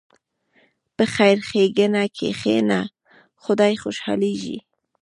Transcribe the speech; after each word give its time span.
په 0.95 1.03
خیر 1.13 1.37
ښېګڼه 1.47 2.03
کښېنه، 2.17 2.79
خدای 3.43 3.73
خوشحالېږي. 3.83 4.57